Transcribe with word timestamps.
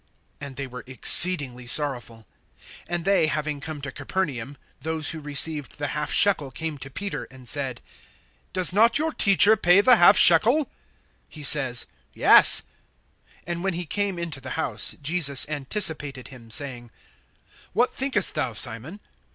And 0.39 0.55
they 0.55 0.65
were 0.65 0.83
exceedingly 0.87 1.67
sorrowful. 1.67 2.25
(24)And 2.89 3.03
they 3.03 3.27
having 3.27 3.61
come 3.61 3.83
to 3.83 3.91
Capernaum, 3.91 4.57
those 4.81 5.11
who 5.11 5.19
received 5.19 5.77
the 5.77 5.89
half 5.89 6.11
shekel 6.11 6.49
came 6.49 6.79
to 6.79 6.89
Peter, 6.89 7.25
and 7.29 7.47
said: 7.47 7.83
Does 8.51 8.73
not 8.73 8.97
your 8.97 9.11
teacher 9.13 9.55
pay 9.55 9.79
the 9.79 9.97
half 9.97 10.17
shekel[17:24]? 10.17 10.65
(25)He 11.31 11.45
says, 11.45 11.85
Yes. 12.15 12.63
And 13.45 13.63
when 13.63 13.73
he 13.75 13.85
came 13.85 14.17
into 14.17 14.41
the 14.41 14.57
house, 14.57 14.95
Jesus 15.03 15.47
anticipated 15.47 16.29
him, 16.29 16.49
saying: 16.49 16.89
What 17.73 17.91
thinkest 17.91 18.33
thou, 18.33 18.53
Simon? 18.53 19.01